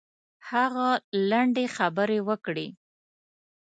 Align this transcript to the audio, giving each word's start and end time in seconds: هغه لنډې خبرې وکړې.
هغه 0.49 0.89
لنډې 1.29 1.65
خبرې 1.77 2.19
وکړې. 2.27 2.67